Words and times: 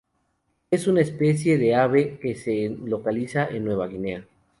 Es 0.71 0.87
una 0.87 1.01
especie 1.01 1.59
de 1.59 1.75
ave 1.75 2.17
que 2.17 2.33
se 2.33 2.69
localiza 2.85 3.47
en 3.47 3.63
Nueva 3.65 3.85
Guinea. 3.85 4.25